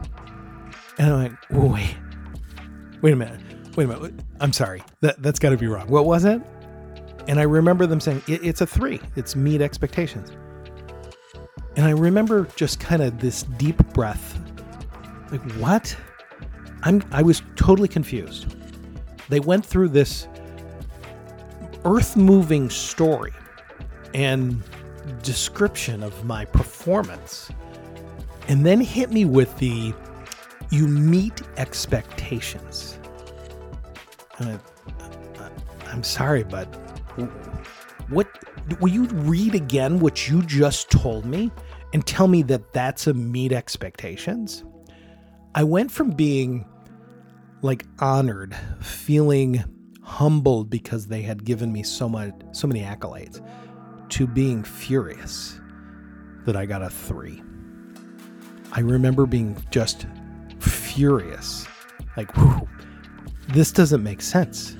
And 0.99 1.13
I'm 1.13 1.23
like, 1.23 1.51
"Wait, 1.51 1.97
wait 3.03 3.13
a 3.13 3.17
minute, 3.17 3.41
wait 3.77 3.85
a 3.85 3.89
minute. 3.89 4.15
I'm 4.41 4.53
sorry. 4.53 4.83
That 5.01 5.21
that's 5.23 5.39
got 5.39 5.51
to 5.51 5.57
be 5.57 5.67
wrong. 5.67 5.89
What 5.89 6.07
was 6.07 6.25
it?" 6.25 6.41
And 7.29 7.41
I 7.41 7.43
remember 7.43 7.87
them 7.87 8.01
saying, 8.01 8.23
it, 8.29 8.45
"It's 8.45 8.61
a 8.61 8.67
three. 8.67 9.01
It's 9.17 9.35
meet 9.35 9.61
expectations." 9.61 10.31
And 11.75 11.85
I 11.85 11.91
remember 11.91 12.49
just 12.57 12.81
kind 12.81 13.03
of 13.03 13.19
this 13.19 13.43
deep 13.43 13.77
breath, 13.93 14.41
like, 15.31 15.43
"What?" 15.55 15.97
I'm 16.87 17.03
I 17.11 17.23
was 17.23 17.43
totally 17.57 17.89
confused. 17.89 18.55
They 19.29 19.41
went 19.41 19.67
through 19.67 19.89
this 19.89 20.29
earth-moving 21.85 22.71
story 22.71 23.33
and 24.15 24.63
description 25.23 26.05
of 26.05 26.25
my 26.25 26.45
performance 26.45 27.51
and 28.47 28.65
then 28.65 28.81
hit 28.81 29.11
me 29.11 29.25
with 29.25 29.59
the 29.59 29.93
you 30.71 30.87
meet 30.87 31.43
expectations. 31.57 32.99
I, 34.39 34.57
I'm 35.87 36.05
sorry, 36.05 36.45
but 36.45 36.67
what 38.11 38.29
will 38.81 38.93
you 38.93 39.07
read 39.07 39.57
again 39.57 39.99
what 39.99 40.29
you 40.29 40.41
just 40.43 40.89
told 40.91 41.25
me 41.25 41.51
and 41.93 42.07
tell 42.07 42.29
me 42.29 42.43
that 42.45 42.73
that's 42.73 43.09
a 43.09 43.15
meet 43.15 43.51
expectations? 43.51 44.63
I 45.57 45.65
went 45.65 45.91
from 45.91 46.11
being 46.11 46.65
like 47.63 47.85
honored, 47.99 48.57
feeling 48.81 49.65
humbled 50.03 50.71
because 50.71 51.07
they 51.07 51.23
had 51.23 51.45
given 51.45 51.73
me 51.73 51.83
so 51.83 52.09
much 52.09 52.33
so 52.53 52.67
many 52.67 52.81
accolades 52.81 53.45
to 54.09 54.27
being 54.27 54.63
furious 54.63 55.59
that 56.45 56.57
I 56.57 56.65
got 56.65 56.83
a 56.83 56.89
3. 56.89 57.43
I 58.73 58.81
remember 58.81 59.27
being 59.27 59.57
just 59.71 60.07
furious. 60.61 61.67
Like, 62.17 62.35
whew, 62.37 62.69
this 63.49 63.73
doesn't 63.73 64.03
make 64.03 64.23
sense. 64.23 64.77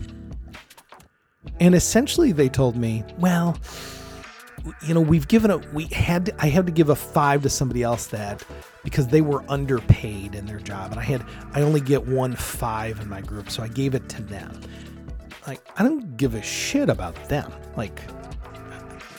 And 1.61 1.75
essentially 1.75 2.33
they 2.33 2.49
told 2.49 2.77
me, 2.77 3.05
well, 3.19 3.57
you 4.83 4.95
know, 4.95 5.01
we've 5.01 5.29
given 5.29 5.51
a 5.51 5.59
we 5.73 5.85
had 5.87 6.27
to, 6.27 6.35
I 6.39 6.49
had 6.49 6.67
to 6.67 6.73
give 6.73 6.89
a 6.89 6.97
5 6.97 7.43
to 7.43 7.49
somebody 7.49 7.83
else 7.83 8.07
that 8.09 8.45
because 8.85 9.09
they 9.09 9.21
were 9.21 9.45
underpaid 9.49 10.35
in 10.35 10.47
their 10.47 10.61
job 10.61 10.91
and 10.93 11.01
I 11.01 11.05
had 11.05 11.25
I 11.53 11.63
only 11.63 11.81
get 11.81 12.07
one 12.07 12.35
5 12.35 13.01
in 13.01 13.09
my 13.09 13.21
group, 13.21 13.51
so 13.51 13.63
I 13.63 13.69
gave 13.69 13.95
it 13.95 14.09
to 14.11 14.23
them. 14.23 14.61
Like 15.47 15.61
I 15.79 15.83
don't 15.83 16.17
give 16.17 16.35
a 16.35 16.43
shit 16.43 16.89
about 16.89 17.15
them. 17.29 17.53
Like 17.77 18.01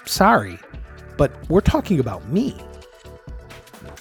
sorry, 0.06 0.60
but 1.18 1.32
we're 1.50 1.62
talking 1.62 2.00
about 2.00 2.28
me. 2.30 2.56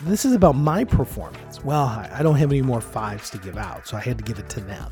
This 0.02 0.24
is 0.24 0.34
about 0.34 0.56
my 0.56 0.84
performance. 0.84 1.64
Well, 1.64 1.86
I 1.86 2.22
don't 2.22 2.36
have 2.36 2.50
any 2.50 2.62
more 2.62 2.80
fives 2.82 3.30
to 3.30 3.38
give 3.38 3.56
out, 3.56 3.88
so 3.88 3.96
I 3.96 4.00
had 4.00 4.18
to 4.18 4.24
give 4.24 4.38
it 4.38 4.48
to 4.50 4.60
them. 4.60 4.90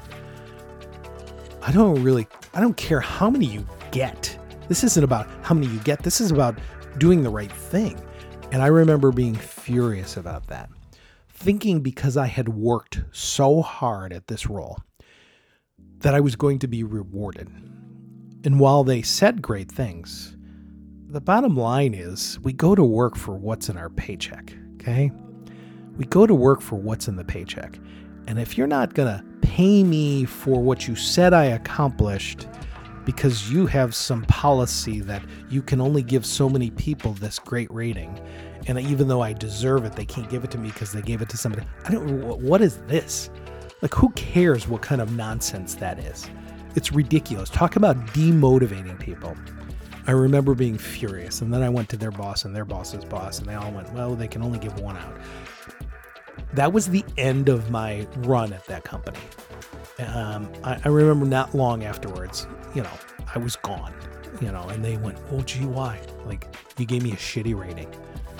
I 1.62 1.72
don't 1.72 2.02
really, 2.02 2.26
I 2.54 2.60
don't 2.60 2.76
care 2.76 3.00
how 3.00 3.28
many 3.30 3.46
you 3.46 3.66
get. 3.90 4.33
This 4.68 4.84
isn't 4.84 5.04
about 5.04 5.28
how 5.42 5.54
many 5.54 5.66
you 5.66 5.78
get. 5.80 6.02
This 6.02 6.20
is 6.20 6.30
about 6.30 6.58
doing 6.98 7.22
the 7.22 7.30
right 7.30 7.52
thing. 7.52 8.00
And 8.52 8.62
I 8.62 8.68
remember 8.68 9.10
being 9.12 9.34
furious 9.34 10.16
about 10.16 10.46
that, 10.46 10.70
thinking 11.28 11.80
because 11.80 12.16
I 12.16 12.26
had 12.26 12.48
worked 12.48 13.02
so 13.12 13.62
hard 13.62 14.12
at 14.12 14.28
this 14.28 14.46
role 14.46 14.78
that 15.98 16.14
I 16.14 16.20
was 16.20 16.36
going 16.36 16.58
to 16.60 16.68
be 16.68 16.82
rewarded. 16.82 17.48
And 18.44 18.60
while 18.60 18.84
they 18.84 19.02
said 19.02 19.42
great 19.42 19.72
things, 19.72 20.36
the 21.08 21.20
bottom 21.20 21.56
line 21.56 21.94
is 21.94 22.38
we 22.40 22.52
go 22.52 22.74
to 22.74 22.84
work 22.84 23.16
for 23.16 23.36
what's 23.36 23.68
in 23.68 23.76
our 23.76 23.90
paycheck, 23.90 24.52
okay? 24.74 25.10
We 25.96 26.04
go 26.06 26.26
to 26.26 26.34
work 26.34 26.60
for 26.60 26.76
what's 26.76 27.08
in 27.08 27.16
the 27.16 27.24
paycheck. 27.24 27.78
And 28.26 28.38
if 28.38 28.58
you're 28.58 28.66
not 28.66 28.94
going 28.94 29.16
to 29.16 29.24
pay 29.40 29.82
me 29.84 30.24
for 30.24 30.60
what 30.60 30.88
you 30.88 30.96
said 30.96 31.32
I 31.32 31.44
accomplished, 31.44 32.46
because 33.04 33.50
you 33.50 33.66
have 33.66 33.94
some 33.94 34.22
policy 34.22 35.00
that 35.00 35.22
you 35.50 35.62
can 35.62 35.80
only 35.80 36.02
give 36.02 36.24
so 36.24 36.48
many 36.48 36.70
people 36.70 37.12
this 37.14 37.38
great 37.38 37.70
rating. 37.70 38.18
And 38.66 38.78
even 38.80 39.08
though 39.08 39.20
I 39.20 39.32
deserve 39.32 39.84
it, 39.84 39.94
they 39.94 40.06
can't 40.06 40.28
give 40.30 40.44
it 40.44 40.50
to 40.52 40.58
me 40.58 40.68
because 40.68 40.92
they 40.92 41.02
gave 41.02 41.20
it 41.20 41.28
to 41.30 41.36
somebody. 41.36 41.66
I 41.84 41.92
don't 41.92 42.40
what 42.40 42.62
is 42.62 42.78
this? 42.86 43.30
Like 43.82 43.94
who 43.94 44.10
cares 44.10 44.66
what 44.66 44.82
kind 44.82 45.00
of 45.00 45.12
nonsense 45.12 45.74
that 45.76 45.98
is? 45.98 46.28
It's 46.74 46.92
ridiculous. 46.92 47.50
Talk 47.50 47.76
about 47.76 47.96
demotivating 48.08 48.98
people. 48.98 49.36
I 50.06 50.10
remember 50.10 50.54
being 50.54 50.76
furious, 50.76 51.40
and 51.40 51.52
then 51.52 51.62
I 51.62 51.70
went 51.70 51.88
to 51.90 51.96
their 51.96 52.10
boss 52.10 52.44
and 52.44 52.54
their 52.54 52.66
boss's 52.66 53.04
boss, 53.06 53.38
and 53.38 53.48
they 53.48 53.54
all 53.54 53.70
went, 53.70 53.90
Well, 53.92 54.14
they 54.14 54.28
can 54.28 54.42
only 54.42 54.58
give 54.58 54.78
one 54.80 54.96
out. 54.96 55.16
That 56.52 56.72
was 56.72 56.88
the 56.88 57.04
end 57.16 57.48
of 57.48 57.70
my 57.70 58.06
run 58.18 58.52
at 58.52 58.66
that 58.66 58.84
company. 58.84 59.18
Um, 59.98 60.50
I, 60.64 60.80
I 60.84 60.88
remember 60.88 61.24
not 61.24 61.54
long 61.54 61.84
afterwards, 61.84 62.46
you 62.74 62.82
know, 62.82 62.90
I 63.34 63.38
was 63.38 63.56
gone, 63.56 63.94
you 64.40 64.50
know, 64.50 64.62
and 64.68 64.84
they 64.84 64.96
went, 64.96 65.18
"Oh, 65.30 65.40
gee, 65.42 65.66
why? 65.66 66.00
Like, 66.26 66.54
you 66.78 66.86
gave 66.86 67.02
me 67.02 67.12
a 67.12 67.16
shitty 67.16 67.58
rating. 67.58 67.92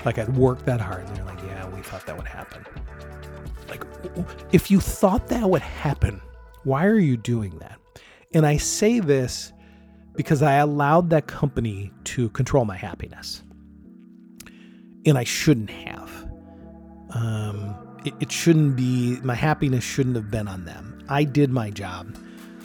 Like, 0.03 0.17
I'd 0.17 0.35
worked 0.35 0.65
that 0.65 0.81
hard." 0.81 1.07
And 1.07 1.15
they're 1.15 1.25
like, 1.25 1.41
"Yeah, 1.43 1.67
we 1.69 1.81
thought 1.81 2.05
that 2.05 2.17
would 2.17 2.27
happen." 2.27 2.65
Like, 3.69 3.83
if 4.51 4.69
you 4.69 4.79
thought 4.79 5.27
that 5.29 5.49
would 5.49 5.61
happen, 5.61 6.21
why 6.63 6.85
are 6.85 6.99
you 6.99 7.17
doing 7.17 7.57
that? 7.59 7.79
And 8.33 8.45
I 8.45 8.57
say 8.57 8.99
this 8.99 9.53
because 10.15 10.41
I 10.41 10.55
allowed 10.55 11.09
that 11.11 11.27
company 11.27 11.91
to 12.05 12.29
control 12.29 12.65
my 12.65 12.77
happiness, 12.77 13.43
and 15.05 15.17
I 15.17 15.23
shouldn't 15.23 15.69
have. 15.69 16.11
Um, 17.11 17.75
it, 18.03 18.13
it 18.19 18.31
shouldn't 18.31 18.75
be. 18.75 19.19
My 19.21 19.35
happiness 19.35 19.83
shouldn't 19.83 20.15
have 20.17 20.29
been 20.29 20.47
on 20.49 20.65
them. 20.65 20.94
I 21.09 21.23
did 21.23 21.51
my 21.51 21.69
job. 21.69 22.15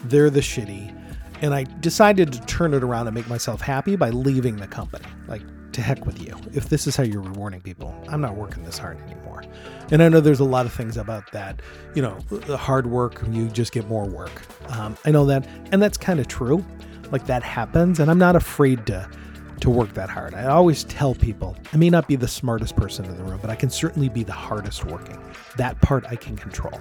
They're 0.05 0.31
the 0.31 0.41
shitty 0.41 0.97
and 1.43 1.55
I 1.55 1.65
decided 1.65 2.33
to 2.33 2.41
turn 2.43 2.75
it 2.75 2.83
around 2.83 3.07
and 3.07 3.15
make 3.15 3.29
myself 3.29 3.61
happy 3.61 3.97
by 3.97 4.11
leaving 4.11 4.57
the 4.57 4.67
company. 4.67 5.07
Like, 5.27 5.43
to 5.73 5.81
heck 5.81 6.05
with 6.05 6.21
you. 6.21 6.37
If 6.53 6.69
this 6.69 6.87
is 6.87 6.97
how 6.97 7.05
you're 7.05 7.23
rewarding 7.23 7.61
people, 7.61 7.95
I'm 8.09 8.21
not 8.21 8.35
working 8.35 8.65
this 8.65 8.77
hard 8.77 9.01
anymore. 9.03 9.45
And 9.93 10.03
I 10.03 10.09
know 10.09 10.21
there's 10.21 10.41
a 10.41 10.45
lot 10.45 10.67
of 10.67 10.73
things 10.73 10.97
about 10.97 11.31
that. 11.33 11.63
You 11.95 12.03
know, 12.03 12.19
the 12.29 12.57
hard 12.57 12.87
work, 12.89 13.23
you 13.31 13.49
just 13.49 13.73
get 13.73 13.87
more 13.89 14.05
work. 14.05 14.43
Um, 14.73 14.97
I 15.05 15.11
know 15.11 15.25
that. 15.27 15.47
And 15.71 15.81
that's 15.81 15.97
kind 15.97 16.21
of 16.21 16.29
true. 16.29 16.65
Like, 17.11 17.27
that 17.27 17.43
happens. 17.43 18.01
And 18.01 18.11
I'm 18.11 18.19
not 18.19 18.37
afraid 18.37 18.87
to. 18.87 19.09
To 19.61 19.69
work 19.69 19.93
that 19.93 20.09
hard. 20.09 20.33
I 20.33 20.47
always 20.47 20.85
tell 20.85 21.15
people 21.15 21.55
I 21.75 21.77
may 21.77 21.91
not 21.91 22.09
be 22.09 22.17
the 22.17 22.27
smartest 22.27 22.77
person 22.77 23.05
in 23.05 23.15
the 23.19 23.23
room, 23.23 23.41
but 23.43 23.51
I 23.51 23.55
can 23.55 23.69
certainly 23.69 24.09
be 24.09 24.25
the 24.25 24.33
hardest 24.33 24.87
working. 24.87 25.23
That 25.59 25.79
part 25.83 26.07
I 26.09 26.17
can 26.17 26.35
control. 26.35 26.81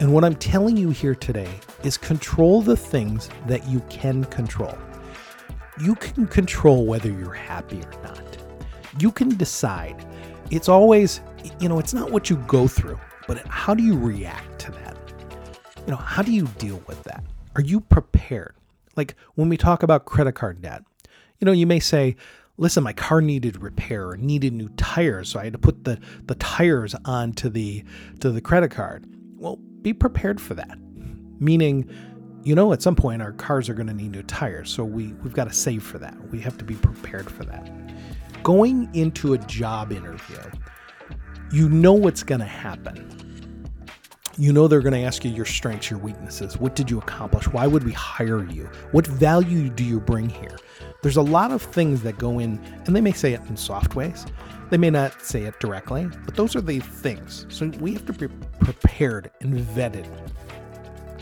And 0.00 0.12
what 0.12 0.24
I'm 0.24 0.34
telling 0.34 0.76
you 0.76 0.90
here 0.90 1.14
today 1.14 1.48
is 1.84 1.96
control 1.96 2.62
the 2.62 2.76
things 2.76 3.28
that 3.46 3.66
you 3.68 3.80
can 3.88 4.24
control. 4.24 4.76
You 5.80 5.94
can 5.94 6.26
control 6.26 6.86
whether 6.86 7.10
you're 7.10 7.32
happy 7.32 7.80
or 7.80 8.02
not. 8.02 8.36
You 8.98 9.12
can 9.12 9.36
decide. 9.36 10.04
It's 10.50 10.68
always, 10.68 11.20
you 11.60 11.68
know, 11.68 11.78
it's 11.78 11.94
not 11.94 12.10
what 12.10 12.28
you 12.28 12.36
go 12.36 12.66
through, 12.68 12.98
but 13.26 13.46
how 13.46 13.74
do 13.74 13.82
you 13.82 13.96
react 13.96 14.58
to 14.60 14.72
that? 14.72 14.98
You 15.86 15.92
know, 15.92 15.96
how 15.96 16.22
do 16.22 16.32
you 16.32 16.46
deal 16.58 16.82
with 16.86 17.02
that? 17.04 17.24
Are 17.56 17.62
you 17.62 17.80
prepared? 17.80 18.54
Like 18.96 19.14
when 19.34 19.48
we 19.48 19.56
talk 19.56 19.82
about 19.82 20.04
credit 20.04 20.32
card 20.32 20.60
debt, 20.62 20.82
you 21.38 21.46
know, 21.46 21.52
you 21.52 21.66
may 21.66 21.80
say, 21.80 22.16
listen, 22.56 22.84
my 22.84 22.92
car 22.92 23.20
needed 23.20 23.62
repair 23.62 24.10
or 24.10 24.16
needed 24.16 24.52
new 24.52 24.68
tires, 24.70 25.30
so 25.30 25.40
I 25.40 25.44
had 25.44 25.52
to 25.54 25.58
put 25.58 25.84
the, 25.84 25.98
the 26.26 26.34
tires 26.36 26.94
onto 27.04 27.48
the 27.48 27.84
to 28.20 28.30
the 28.30 28.40
credit 28.40 28.70
card. 28.70 29.06
Be 29.82 29.92
prepared 29.92 30.40
for 30.40 30.54
that. 30.54 30.78
Meaning, 31.40 31.90
you 32.44 32.54
know, 32.54 32.72
at 32.72 32.82
some 32.82 32.96
point 32.96 33.20
our 33.22 33.32
cars 33.32 33.68
are 33.68 33.74
going 33.74 33.88
to 33.88 33.94
need 33.94 34.12
new 34.12 34.22
tires, 34.22 34.70
so 34.70 34.84
we, 34.84 35.12
we've 35.22 35.34
got 35.34 35.48
to 35.48 35.52
save 35.52 35.82
for 35.82 35.98
that. 35.98 36.16
We 36.30 36.40
have 36.40 36.56
to 36.58 36.64
be 36.64 36.74
prepared 36.74 37.30
for 37.30 37.44
that. 37.44 37.70
Going 38.42 38.88
into 38.94 39.34
a 39.34 39.38
job 39.38 39.92
interview, 39.92 40.38
you 41.52 41.68
know 41.68 41.92
what's 41.92 42.22
going 42.22 42.40
to 42.40 42.46
happen. 42.46 43.31
You 44.38 44.50
know 44.50 44.66
they're 44.66 44.80
going 44.80 44.94
to 44.94 45.02
ask 45.02 45.26
you 45.26 45.30
your 45.30 45.44
strengths, 45.44 45.90
your 45.90 45.98
weaknesses. 45.98 46.56
What 46.56 46.74
did 46.74 46.90
you 46.90 46.98
accomplish? 46.98 47.46
Why 47.48 47.66
would 47.66 47.84
we 47.84 47.92
hire 47.92 48.42
you? 48.44 48.64
What 48.92 49.06
value 49.06 49.68
do 49.68 49.84
you 49.84 50.00
bring 50.00 50.30
here? 50.30 50.56
There's 51.02 51.18
a 51.18 51.22
lot 51.22 51.50
of 51.50 51.60
things 51.60 52.00
that 52.02 52.16
go 52.16 52.38
in, 52.38 52.58
and 52.86 52.96
they 52.96 53.02
may 53.02 53.12
say 53.12 53.34
it 53.34 53.42
in 53.50 53.58
soft 53.58 53.94
ways. 53.94 54.24
They 54.70 54.78
may 54.78 54.88
not 54.88 55.20
say 55.20 55.42
it 55.42 55.60
directly, 55.60 56.08
but 56.24 56.34
those 56.34 56.56
are 56.56 56.62
the 56.62 56.80
things. 56.80 57.44
So 57.50 57.66
we 57.78 57.92
have 57.92 58.06
to 58.06 58.14
be 58.14 58.28
prepared 58.58 59.30
and 59.42 59.54
vetted. 59.54 60.08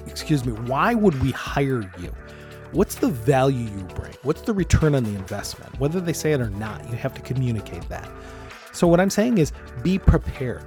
Excuse 0.07 0.45
me, 0.45 0.53
why 0.53 0.95
would 0.95 1.21
we 1.21 1.33
hire 1.33 1.91
you? 1.99 2.15
What's 2.71 2.95
the 2.95 3.09
value 3.09 3.65
you 3.65 3.85
bring? 3.97 4.15
What's 4.23 4.43
the 4.43 4.53
return 4.53 4.95
on 4.95 5.03
the 5.03 5.17
investment? 5.17 5.77
Whether 5.81 6.01
they 6.01 6.13
say 6.13 6.31
it 6.33 6.41
or 6.41 6.51
not, 6.51 6.89
you 6.89 6.97
have 6.97 7.15
to 7.15 7.21
communicate 7.23 7.89
that. 7.89 8.09
So, 8.73 8.87
what 8.87 9.01
I'm 9.01 9.11
saying 9.11 9.39
is 9.39 9.53
be 9.83 9.99
prepared. 9.99 10.63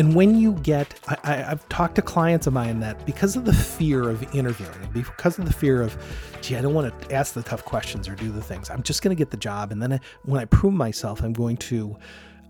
And 0.00 0.14
when 0.14 0.34
you 0.34 0.54
get, 0.54 0.98
I, 1.24 1.34
have 1.34 1.68
talked 1.68 1.96
to 1.96 2.02
clients 2.02 2.46
of 2.46 2.54
mine 2.54 2.80
that 2.80 3.04
because 3.04 3.36
of 3.36 3.44
the 3.44 3.52
fear 3.52 4.08
of 4.08 4.22
interviewing, 4.34 4.88
because 4.94 5.38
of 5.38 5.44
the 5.44 5.52
fear 5.52 5.82
of, 5.82 5.94
gee, 6.40 6.56
I 6.56 6.62
don't 6.62 6.72
want 6.72 6.98
to 7.02 7.14
ask 7.14 7.34
the 7.34 7.42
tough 7.42 7.66
questions 7.66 8.08
or 8.08 8.14
do 8.14 8.32
the 8.32 8.40
things, 8.40 8.70
I'm 8.70 8.82
just 8.82 9.02
going 9.02 9.14
to 9.14 9.18
get 9.18 9.30
the 9.30 9.36
job. 9.36 9.72
And 9.72 9.82
then 9.82 9.92
I, 9.92 10.00
when 10.22 10.40
I 10.40 10.46
prove 10.46 10.72
myself, 10.72 11.20
I'm 11.20 11.34
going 11.34 11.58
to, 11.58 11.98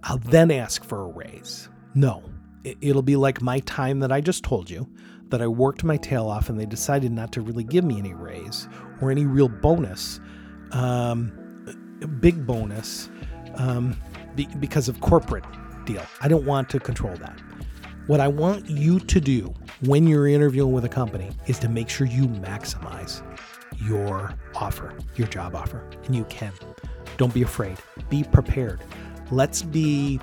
I'll 0.04 0.18
then 0.18 0.52
ask 0.52 0.84
for 0.84 1.02
a 1.02 1.08
raise. 1.08 1.68
No, 1.92 2.22
it, 2.62 2.78
it'll 2.80 3.02
be 3.02 3.16
like 3.16 3.42
my 3.42 3.58
time 3.58 3.98
that 3.98 4.12
I 4.12 4.20
just 4.20 4.44
told 4.44 4.70
you 4.70 4.88
that 5.30 5.42
I 5.42 5.48
worked 5.48 5.82
my 5.82 5.96
tail 5.96 6.28
off 6.28 6.50
and 6.50 6.60
they 6.60 6.66
decided 6.66 7.10
not 7.10 7.32
to 7.32 7.40
really 7.40 7.64
give 7.64 7.82
me 7.82 7.98
any 7.98 8.14
raise 8.14 8.68
or 9.00 9.10
any 9.10 9.26
real 9.26 9.48
bonus, 9.48 10.20
um, 10.70 11.32
big 12.20 12.46
bonus, 12.46 13.10
um, 13.56 14.00
be, 14.36 14.46
because 14.60 14.88
of 14.88 15.00
corporate 15.00 15.44
deal. 15.92 16.02
I 16.20 16.28
don't 16.28 16.44
want 16.44 16.68
to 16.70 16.80
control 16.80 17.14
that. 17.16 17.38
What 18.06 18.20
I 18.20 18.28
want 18.28 18.68
you 18.68 18.98
to 18.98 19.20
do 19.20 19.54
when 19.80 20.06
you're 20.06 20.26
interviewing 20.26 20.72
with 20.72 20.84
a 20.84 20.88
company 20.88 21.30
is 21.46 21.58
to 21.60 21.68
make 21.68 21.88
sure 21.88 22.06
you 22.06 22.26
maximize 22.26 23.22
your 23.80 24.34
offer, 24.54 24.94
your 25.16 25.28
job 25.28 25.54
offer, 25.54 25.88
and 26.04 26.14
you 26.14 26.24
can. 26.24 26.52
Don't 27.16 27.32
be 27.32 27.42
afraid. 27.42 27.78
Be 28.08 28.24
prepared. 28.24 28.80
Let's 29.30 29.62
be 29.62 30.20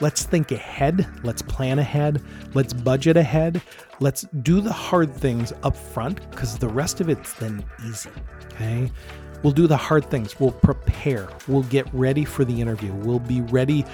let's 0.00 0.22
think 0.22 0.50
ahead, 0.50 1.06
let's 1.22 1.42
plan 1.42 1.78
ahead, 1.78 2.22
let's 2.54 2.72
budget 2.72 3.18
ahead, 3.18 3.60
let's 4.00 4.22
do 4.42 4.62
the 4.62 4.72
hard 4.72 5.14
things 5.14 5.52
up 5.62 5.76
front 5.76 6.30
because 6.30 6.56
the 6.56 6.68
rest 6.68 7.00
of 7.00 7.10
it's 7.10 7.34
then 7.34 7.62
easy. 7.86 8.10
Okay? 8.46 8.90
We'll 9.42 9.52
do 9.52 9.66
the 9.66 9.76
hard 9.76 10.10
things. 10.10 10.38
We'll 10.38 10.52
prepare. 10.52 11.28
We'll 11.48 11.62
get 11.64 11.92
ready 11.94 12.24
for 12.24 12.44
the 12.44 12.60
interview. 12.60 12.92
We'll 12.92 13.18
be 13.18 13.40
ready 13.40 13.84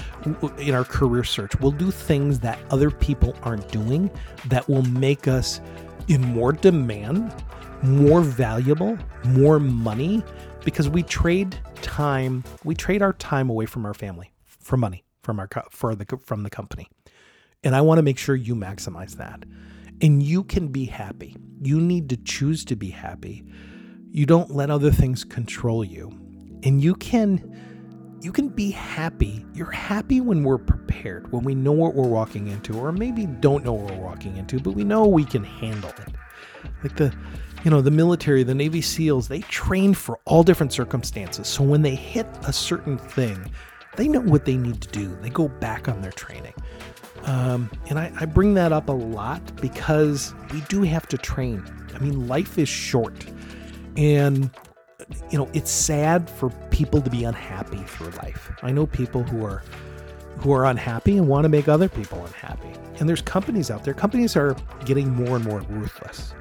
in 0.59 0.75
our 0.75 0.85
career 0.85 1.25
search. 1.25 1.59
We'll 1.61 1.71
do 1.71 1.91
things 1.91 2.41
that 2.41 2.59
other 2.71 2.91
people 2.91 3.37
aren't 3.43 3.69
doing 3.71 4.11
that 4.47 4.69
will 4.69 4.83
make 4.83 5.29
us 5.29 5.61
in 6.09 6.21
more 6.23 6.53
demand, 6.53 7.33
more 7.83 8.21
valuable, 8.21 8.99
more 9.25 9.59
money 9.59 10.23
because 10.65 10.89
we 10.89 11.03
trade 11.03 11.57
time, 11.83 12.43
we 12.65 12.75
trade 12.75 13.03
our 13.03 13.13
time 13.15 13.51
away 13.51 13.67
from 13.67 13.87
our 13.87 13.95
family 13.95 14.33
for 14.45 14.77
money 14.77 15.05
from 15.27 15.41
our 15.41 15.49
for 15.71 15.95
the 15.95 16.07
from 16.25 16.45
the 16.45 16.51
company. 16.51 16.89
And 17.65 17.75
I 17.75 17.81
want 17.81 17.99
to 17.99 18.03
make 18.03 18.17
sure 18.17 18.37
you 18.37 18.55
maximize 18.55 19.17
that. 19.17 19.45
And 20.01 20.23
you 20.23 20.45
can 20.45 20.69
be 20.69 20.85
happy. 20.85 21.37
You 21.61 21.81
need 21.81 22.09
to 22.11 22.17
choose 22.17 22.65
to 22.67 22.77
be 22.77 22.91
happy 22.91 23.45
you 24.17 24.25
don't 24.25 24.51
let 24.51 24.71
other 24.71 24.91
things 24.91 25.25
control 25.25 25.85
you. 25.85 26.09
And 26.63 26.83
you 26.83 26.95
can 26.95 27.55
you 28.23 28.33
can 28.33 28.49
be 28.49 28.71
happy. 28.71 29.45
You're 29.53 29.71
happy 29.71 30.23
when 30.23 30.43
we're 30.43 30.57
prepared, 30.57 31.31
when 31.33 31.45
we 31.45 31.55
know 31.55 31.73
what 31.73 31.95
we're 31.95 32.09
walking 32.09 32.49
into, 32.49 32.79
or 32.79 32.93
maybe 32.93 33.27
don't 33.27 33.63
know 33.63 33.75
what 33.75 33.93
we're 33.93 34.03
walking 34.03 34.39
into, 34.39 34.59
but 34.59 34.71
we 34.71 34.85
know 34.85 35.07
we 35.07 35.27
can 35.27 35.45
handle 35.45 35.91
it. 35.91 36.09
Like 36.83 36.97
the 36.97 37.15
you 37.63 37.71
know, 37.71 37.83
the 37.83 37.91
military, 37.91 38.43
the 38.43 38.55
Navy 38.55 38.81
SEALs, 38.81 39.29
they 39.29 39.41
train 39.43 39.93
for 39.93 40.19
all 40.25 40.43
different 40.43 40.73
circumstances. 40.73 41.47
So 41.47 41.63
when 41.63 41.83
they 41.83 41.95
hit 41.95 42.27
a 42.47 42.55
certain 42.55 42.97
thing, 42.97 43.51
they 43.97 44.09
know 44.09 44.21
what 44.21 44.47
they 44.47 44.57
need 44.57 44.81
to 44.81 44.89
do. 44.89 45.15
They 45.21 45.31
go 45.31 45.49
back 45.49 45.89
on 45.89 46.01
their 46.01 46.13
training. 46.13 46.55
Um, 47.25 47.71
and 47.91 47.99
I, 47.99 48.11
I 48.19 48.25
bring 48.25 48.55
that 48.55 48.73
up 48.73 48.89
a 48.89 48.93
lot 48.93 49.43
because 49.61 50.33
we 50.53 50.63
do 50.63 50.83
have 50.83 51.07
to 51.09 51.19
train. 51.19 51.63
I 51.95 51.99
mean, 51.99 52.29
life 52.29 52.57
is 52.57 52.69
short. 52.69 53.27
And 53.97 54.51
you 55.31 55.39
know, 55.39 55.49
it's 55.53 55.71
sad 55.71 56.29
for 56.29 56.51
people 56.71 57.01
to 57.01 57.11
be 57.11 57.25
unhappy 57.25 57.79
through 57.85 58.11
life. 58.11 58.51
I 58.63 58.73
know 58.73 58.87
people 58.87 59.23
who 59.23 59.45
are 59.45 59.63
who 60.39 60.53
are 60.53 60.67
unhappy 60.67 61.17
and 61.17 61.29
want 61.29 61.45
to 61.45 61.49
make 61.49 61.69
other 61.69 61.89
people 61.89 62.25
unhappy. 62.25 62.69
And 62.99 63.09
there's 63.09 63.23
companies 63.23 63.71
out 63.71 63.85
there. 63.85 63.95
Companies 63.95 64.37
are 64.37 64.57
getting 64.85 65.11
more 65.11 65.37
and 65.37 65.45
more 65.45 65.61
ruthless. 65.63 66.35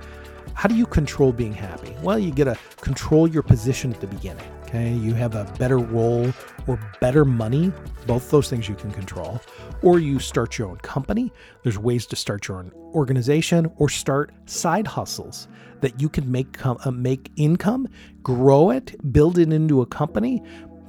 How 0.55 0.69
do 0.69 0.75
you 0.75 0.85
control 0.85 1.31
being 1.31 1.53
happy? 1.53 1.93
Well, 2.01 2.17
you 2.17 2.31
get 2.31 2.45
to 2.45 2.57
control 2.81 3.27
your 3.27 3.43
position 3.43 3.93
at 3.93 3.99
the 3.99 4.07
beginning. 4.07 4.49
Okay, 4.63 4.93
you 4.93 5.13
have 5.13 5.35
a 5.35 5.43
better 5.59 5.77
role 5.77 6.31
or 6.65 6.79
better 7.01 7.25
money. 7.25 7.71
Both 8.07 8.31
those 8.31 8.49
things 8.49 8.67
you 8.67 8.75
can 8.75 8.91
control. 8.91 9.41
Or 9.83 9.99
you 9.99 10.17
start 10.17 10.57
your 10.57 10.69
own 10.69 10.77
company. 10.77 11.31
There's 11.63 11.77
ways 11.77 12.05
to 12.07 12.15
start 12.15 12.47
your 12.47 12.57
own 12.57 12.71
organization 12.93 13.69
or 13.77 13.89
start 13.89 14.33
side 14.45 14.87
hustles 14.87 15.47
that 15.81 16.01
you 16.01 16.09
can 16.09 16.31
make 16.31 16.53
com- 16.53 16.77
uh, 16.85 16.91
make 16.91 17.31
income, 17.35 17.87
grow 18.23 18.71
it, 18.71 18.95
build 19.11 19.37
it 19.37 19.51
into 19.51 19.81
a 19.81 19.85
company, 19.85 20.41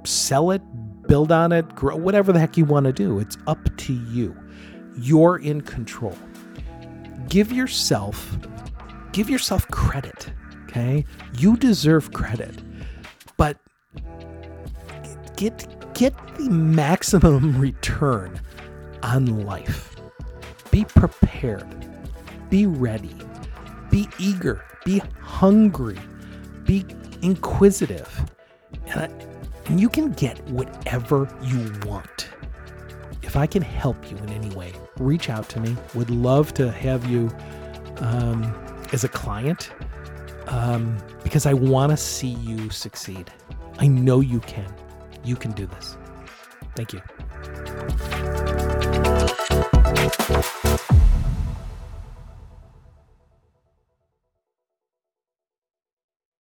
sell 0.04 0.52
it, 0.52 0.62
build 1.06 1.32
on 1.32 1.52
it, 1.52 1.74
grow 1.74 1.96
whatever 1.96 2.32
the 2.32 2.38
heck 2.38 2.56
you 2.56 2.64
want 2.64 2.86
to 2.86 2.92
do. 2.92 3.18
It's 3.18 3.36
up 3.46 3.76
to 3.78 3.92
you. 3.92 4.34
You're 4.96 5.38
in 5.38 5.60
control. 5.60 6.16
Give 7.28 7.52
yourself 7.52 8.38
give 9.16 9.30
yourself 9.30 9.66
credit, 9.68 10.30
okay? 10.64 11.02
You 11.38 11.56
deserve 11.56 12.12
credit. 12.12 12.54
But 13.38 13.56
get 15.36 15.66
get 15.94 16.14
the 16.36 16.50
maximum 16.50 17.58
return 17.68 18.38
on 19.02 19.46
life. 19.46 19.96
Be 20.70 20.84
prepared. 20.84 21.66
Be 22.50 22.66
ready. 22.66 23.16
Be 23.90 24.06
eager. 24.18 24.62
Be 24.84 24.98
hungry. 25.22 25.98
Be 26.64 26.84
inquisitive. 27.22 28.30
And, 28.88 29.10
and 29.64 29.80
you 29.80 29.88
can 29.88 30.12
get 30.12 30.46
whatever 30.50 31.26
you 31.42 31.72
want. 31.86 32.28
If 33.22 33.34
I 33.34 33.46
can 33.46 33.62
help 33.62 34.10
you 34.10 34.18
in 34.18 34.28
any 34.28 34.54
way, 34.54 34.74
reach 34.98 35.30
out 35.30 35.48
to 35.50 35.60
me. 35.60 35.74
Would 35.94 36.10
love 36.10 36.52
to 36.54 36.70
have 36.70 37.06
you 37.06 37.34
um, 38.00 38.65
as 38.92 39.04
a 39.04 39.08
client 39.08 39.70
um, 40.48 40.96
because 41.22 41.46
I 41.46 41.52
want 41.52 41.90
to 41.90 41.96
see 41.96 42.28
you 42.28 42.70
succeed. 42.70 43.30
I 43.78 43.86
know 43.86 44.20
you 44.20 44.40
can. 44.40 44.72
You 45.24 45.36
can 45.36 45.52
do 45.52 45.66
this. 45.66 45.96
Thank 46.74 46.92
you. 46.92 47.02